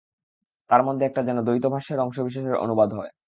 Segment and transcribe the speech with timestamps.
[0.69, 3.11] তার মধ্যে একটা যেন দ্বৈত-ভাষ্যের অংশবিশেষের অনুবাদ হয়।